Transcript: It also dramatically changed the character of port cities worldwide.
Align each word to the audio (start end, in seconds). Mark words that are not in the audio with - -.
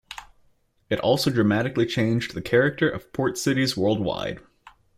It 0.89 0.99
also 1.01 1.29
dramatically 1.29 1.85
changed 1.85 2.33
the 2.33 2.41
character 2.41 2.89
of 2.89 3.13
port 3.13 3.37
cities 3.37 3.77
worldwide. 3.77 4.39